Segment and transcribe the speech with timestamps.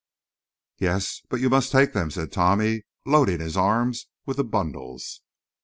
[0.79, 5.21] "Yes, but you must take them," said Tommy, loading his arms with the bundles.